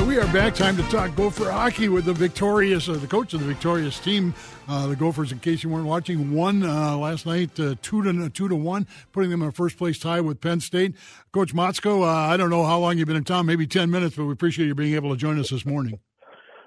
[0.00, 0.54] right, we are back.
[0.54, 4.34] Time to talk Gopher hockey with the victorious, uh, the coach of the victorious team.
[4.68, 8.28] Uh, the Gophers, in case you weren't watching, won uh, last night uh, two to
[8.28, 10.96] two to one, putting them in a first place tie with Penn State.
[11.32, 14.16] Coach Motzko, uh, I don't know how long you've been in town, maybe ten minutes,
[14.16, 15.98] but we appreciate you being able to join us this morning.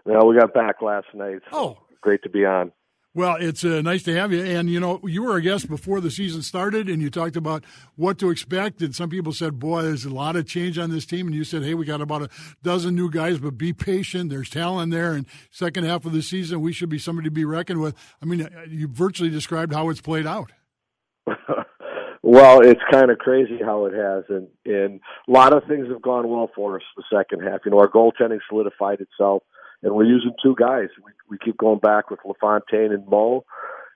[0.06, 1.42] Well, we got back last night.
[1.52, 2.72] So oh, great to be on.
[3.20, 4.42] Well, it's uh, nice to have you.
[4.42, 7.66] And, you know, you were a guest before the season started, and you talked about
[7.98, 8.82] what to expect.
[8.82, 11.28] And some people said, boy, there's a lot of change on this team.
[11.28, 12.30] And you said, hey, we got about a
[12.64, 14.30] dozen new guys, but be patient.
[14.30, 15.12] There's talent there.
[15.12, 17.94] And second half of the season, we should be somebody to be reckoned with.
[18.22, 20.54] I mean, uh, you virtually described how it's played out.
[22.24, 24.24] well, it's kind of crazy how it has.
[24.30, 27.66] And, and a lot of things have gone well for us the second half.
[27.66, 29.44] You know, our goaltending solidified itself
[29.84, 30.90] and we're using two guys.
[31.04, 33.46] We, we keep going back with LaFontaine and Mo,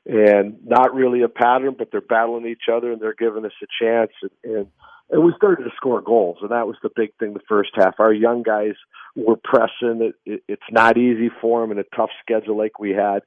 [0.05, 3.83] and not really a pattern, but they're battling each other and they're giving us a
[3.83, 4.11] chance.
[4.21, 4.67] And, and
[5.09, 7.99] and we started to score goals, and that was the big thing the first half.
[7.99, 8.73] Our young guys
[9.15, 10.01] were pressing.
[10.01, 13.19] It, it, it's not easy for them in a tough schedule like we had,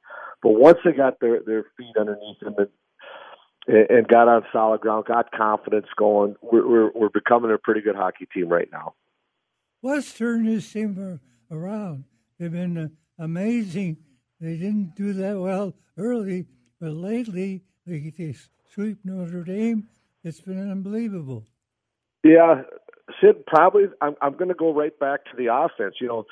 [0.43, 5.05] but once they got their their feet underneath them and and got on solid ground,
[5.07, 8.95] got confidence going, we're we're, we're becoming a pretty good hockey team right now.
[9.83, 11.20] Let's turn this team
[11.51, 12.05] around.
[12.39, 13.97] They've been uh, amazing.
[14.41, 16.47] They didn't do that well early,
[16.81, 18.34] but lately they, they
[18.73, 19.89] sweep Notre Dame.
[20.23, 21.45] It's been unbelievable.
[22.23, 22.62] Yeah,
[23.20, 23.47] Sid.
[23.47, 25.95] Probably, I'm, I'm going to go right back to the offense.
[26.01, 26.27] You know,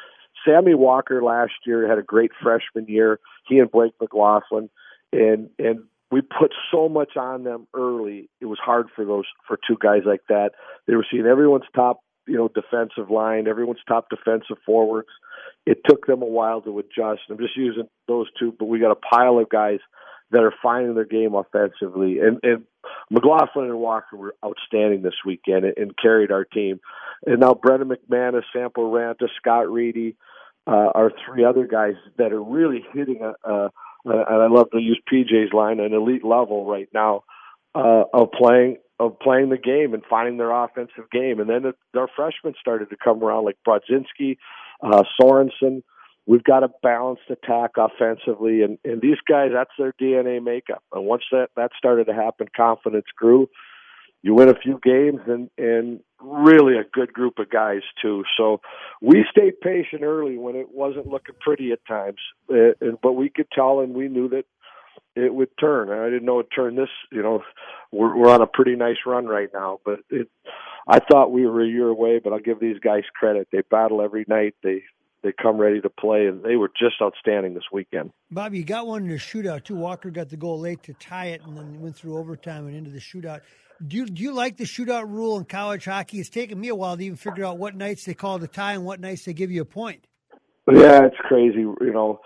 [0.44, 3.20] Sammy Walker last year had a great freshman year.
[3.48, 4.68] He and Blake McLaughlin,
[5.12, 8.28] and and we put so much on them early.
[8.40, 10.50] It was hard for those for two guys like that.
[10.86, 15.08] They were seeing everyone's top, you know, defensive line, everyone's top defensive forwards
[15.66, 17.22] it took them a while to adjust.
[17.30, 19.80] I'm just using those two, but we got a pile of guys
[20.30, 22.18] that are finding their game offensively.
[22.18, 22.64] And, and
[23.10, 26.80] McLaughlin and Walker were outstanding this weekend and, and carried our team.
[27.24, 30.16] And now Brannon McManus, Sampo Ranta, Scott Reedy
[30.66, 33.70] uh, are three other guys that are really hitting a, a, a
[34.06, 37.24] and I love to use PJ's line, an elite level right now
[37.74, 41.40] uh, of playing of playing the game and finding their offensive game.
[41.40, 44.36] And then it, our freshmen started to come around, like Brodzinski,
[44.84, 45.82] uh, Sorensen.
[46.26, 50.82] We've got a balanced attack offensively, and, and these guys, that's their DNA makeup.
[50.92, 53.48] And once that, that started to happen, confidence grew.
[54.22, 58.24] You win a few games, and, and really a good group of guys, too.
[58.38, 58.62] So
[59.02, 62.20] we stayed patient early when it wasn't looking pretty at times,
[62.50, 62.72] uh,
[63.02, 64.46] but we could tell and we knew that
[65.16, 65.90] it would turn.
[65.90, 66.88] I didn't know it turned this.
[67.10, 67.42] You know,
[67.92, 70.28] we're we're on a pretty nice run right now, but it.
[70.86, 73.48] I thought we were a year away, but I'll give these guys credit.
[73.50, 74.54] They battle every night.
[74.62, 74.82] They
[75.22, 78.10] they come ready to play, and they were just outstanding this weekend.
[78.30, 79.76] Bobby, you got one in the shootout too.
[79.76, 82.90] Walker got the goal late to tie it, and then went through overtime and into
[82.90, 83.40] the shootout.
[83.84, 86.20] Do you, do you like the shootout rule in college hockey?
[86.20, 88.74] It's taken me a while to even figure out what nights they call the tie
[88.74, 90.06] and what nights they give you a point.
[90.70, 91.60] Yeah, it's crazy.
[91.60, 92.20] You know,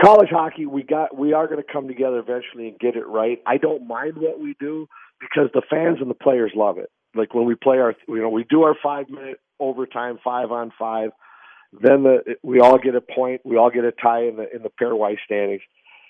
[0.00, 3.40] college hockey, we got we are going to come together eventually and get it right.
[3.46, 4.88] I don't mind what we do
[5.20, 6.90] because the fans and the players love it.
[7.14, 10.72] Like when we play our, you know, we do our five minute overtime, five on
[10.78, 11.10] five.
[11.72, 13.42] Then the we all get a point.
[13.44, 15.62] We all get a tie in the in the pairwise standings,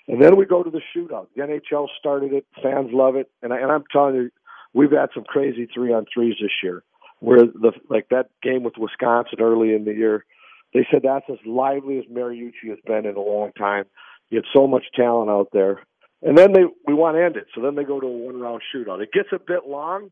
[0.07, 1.27] and then we go to the shootout.
[1.35, 2.45] The NHL started it.
[2.61, 4.29] Fans love it, and I, and I'm telling you,
[4.73, 6.83] we've had some crazy three on threes this year.
[7.19, 10.25] Where the like that game with Wisconsin early in the year,
[10.73, 13.85] they said that's as lively as Mariucci has been in a long time.
[14.29, 15.81] You had so much talent out there.
[16.21, 17.47] And then they we want to end it.
[17.53, 19.01] So then they go to a one round shootout.
[19.01, 20.09] It gets a bit long,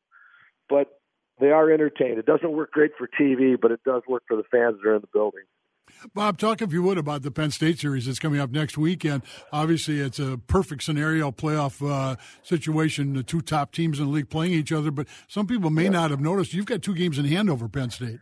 [0.70, 0.88] but
[1.40, 2.20] they are entertained.
[2.20, 4.96] It doesn't work great for TV, but it does work for the fans that are
[4.96, 5.44] in the building.
[6.14, 9.24] Bob, talk if you would about the Penn State series that's coming up next weekend.
[9.52, 13.14] Obviously, it's a perfect scenario playoff uh, situation.
[13.14, 15.90] The two top teams in the league playing each other, but some people may yeah.
[15.90, 16.54] not have noticed.
[16.54, 18.20] You've got two games in hand over Penn State.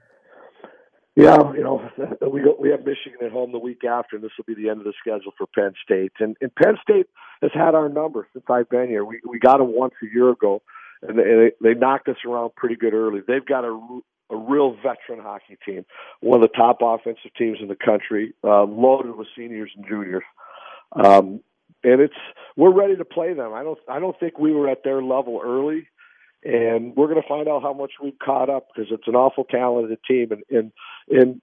[1.16, 1.90] Yeah, you know,
[2.32, 4.70] we go, we have Michigan at home the week after, and this will be the
[4.70, 6.14] end of the schedule for Penn State.
[6.20, 7.08] And, and Penn State
[7.42, 9.06] has had our number since I've been here.
[9.06, 10.62] We we got them once a year ago,
[11.02, 13.22] and they they knocked us around pretty good early.
[13.28, 14.02] They've got a
[14.32, 15.86] a real veteran hockey team,
[16.22, 20.24] one of the top offensive teams in the country, uh, loaded with seniors and juniors.
[20.94, 21.42] Um,
[21.84, 22.14] and it's
[22.56, 23.54] we're ready to play them.
[23.54, 25.88] I don't I don't think we were at their level early,
[26.44, 29.44] and we're going to find out how much we've caught up because it's an awful
[29.44, 30.72] talented team, and and
[31.10, 31.42] and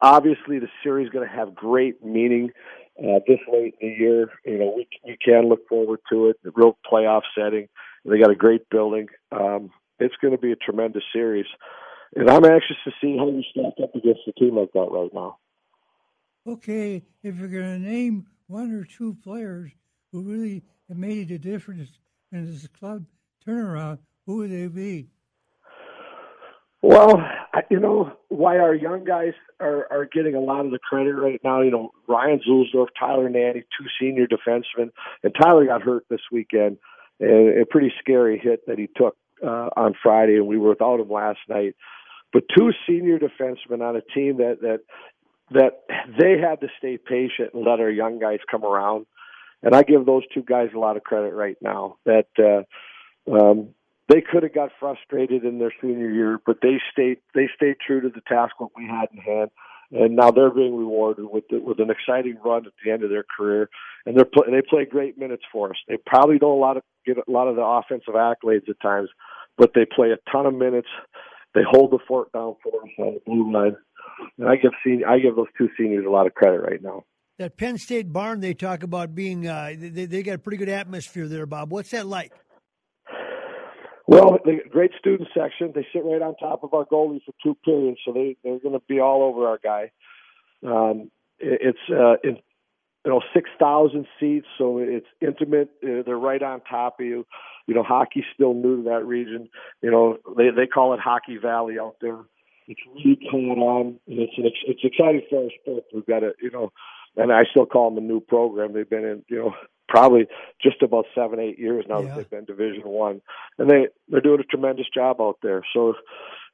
[0.00, 2.50] obviously the series is going to have great meaning
[2.98, 4.30] uh, this late in the year.
[4.44, 6.36] You know, we we can look forward to it.
[6.46, 7.68] A real playoff setting.
[8.04, 9.08] They got a great building.
[9.32, 11.46] Um, it's going to be a tremendous series,
[12.14, 15.12] and I'm anxious to see how you stack up against a team like that right
[15.12, 15.38] now.
[16.46, 19.72] Okay, if you're going to name one or two players
[20.12, 21.90] who really made a difference
[22.30, 23.04] in this club
[23.46, 25.08] turnaround, who would they be?
[26.82, 27.20] Well,
[27.70, 31.40] you know why our young guys are are getting a lot of the credit right
[31.42, 31.62] now.
[31.62, 34.90] You know Ryan Zuhlsdorf, Tyler Nanne, two senior defensemen,
[35.22, 36.78] and Tyler got hurt this weekend,
[37.18, 41.00] and a pretty scary hit that he took uh, on Friday, and we were without
[41.00, 41.74] him last night.
[42.32, 44.80] But two senior defensemen on a team that that
[45.52, 45.84] that
[46.18, 49.06] they had to stay patient and let our young guys come around,
[49.62, 51.96] and I give those two guys a lot of credit right now.
[52.04, 53.70] That uh, um,
[54.08, 58.00] they could have got frustrated in their senior year, but they stayed they stayed true
[58.00, 59.50] to the task what we had in hand,
[59.90, 63.10] and now they're being rewarded with the, with an exciting run at the end of
[63.10, 63.68] their career,
[64.04, 65.76] and they're play, they play great minutes for us.
[65.88, 69.08] They probably don't a lot of get a lot of the offensive accolades at times,
[69.58, 70.88] but they play a ton of minutes.
[71.54, 73.76] They hold the fort down for us on the blue line,
[74.38, 77.04] and I give senior, I give those two seniors a lot of credit right now.
[77.38, 80.68] That Penn State barn they talk about being uh, they they got a pretty good
[80.68, 81.72] atmosphere there, Bob.
[81.72, 82.32] What's that like?
[84.06, 85.72] Well, the great student section.
[85.74, 88.78] They sit right on top of our goalie for two periods, so they they're going
[88.78, 89.90] to be all over our guy.
[90.64, 92.36] Um, it, it's uh, in,
[93.04, 95.70] you know six thousand seats, so it's intimate.
[95.82, 97.26] Uh, they're right on top of you.
[97.66, 99.48] You know, hockey's still new to that region.
[99.82, 102.18] You know, they they call it Hockey Valley out there.
[102.68, 105.84] It's really going on, and it's an it's exciting for our sport.
[105.92, 106.72] We've got a you know,
[107.16, 108.72] and I still call them a new program.
[108.72, 109.54] They've been in you know
[109.88, 110.26] probably
[110.62, 112.08] just about seven, eight years now yeah.
[112.08, 113.20] that they've been Division One,
[113.58, 115.62] and they they're doing a tremendous job out there.
[115.72, 115.94] So,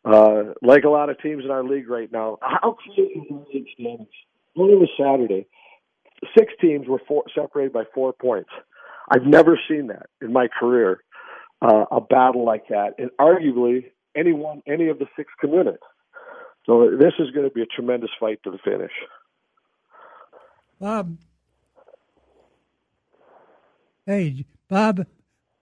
[0.05, 3.45] uh, like a lot of teams in our league right now, how crazy is the
[3.53, 4.09] league standings?
[4.57, 5.47] Only was Saturday.
[6.37, 8.51] Six teams were four, separated by four points.
[9.11, 11.03] I've never seen that in my career,
[11.61, 15.81] uh, a battle like that, and arguably anyone, any of the six can win it.
[16.67, 18.93] So this is going to be a tremendous fight to the finish.
[20.83, 21.17] Bob,
[24.05, 25.07] Hey, Bob.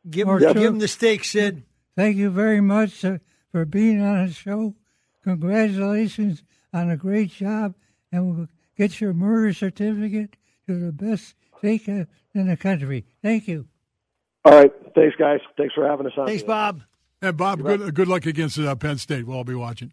[0.09, 1.63] Give him, give him the steak, Sid.
[1.95, 3.19] Thank you very much uh,
[3.53, 4.77] for being on the show.
[5.23, 7.75] Congratulations on a great job,
[8.11, 13.05] and we'll get your Murray's certificate to the best steak in the country.
[13.23, 13.67] Thank you.
[14.47, 14.73] All right.
[14.95, 15.41] Thanks, guys.
[15.59, 16.29] Thanks for having us on.
[16.29, 16.81] Thanks, Bob.
[17.21, 19.27] And Bob, good, good luck against uh, Penn State.
[19.27, 19.93] We'll all be watching.